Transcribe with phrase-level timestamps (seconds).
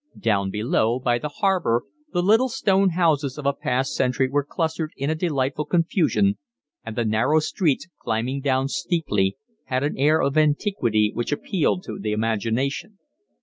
[0.17, 4.89] Down below, by the harbour, the little stone houses of a past century were clustered
[4.97, 6.39] in a delightful confusion,
[6.83, 11.99] and the narrow streets, climbing down steeply, had an air of antiquity which appealed to
[11.99, 12.97] the imagination.